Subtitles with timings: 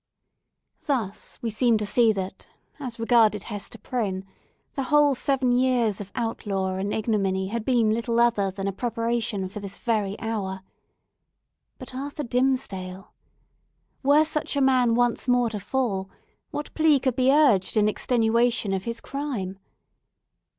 [0.85, 2.47] Thus we seem to see that,
[2.79, 4.25] as regarded Hester Prynne,
[4.73, 9.47] the whole seven years of outlaw and ignominy had been little other than a preparation
[9.47, 10.63] for this very hour.
[11.77, 13.13] But Arthur Dimmesdale!
[14.01, 16.09] Were such a man once more to fall,
[16.49, 19.59] what plea could be urged in extenuation of his crime?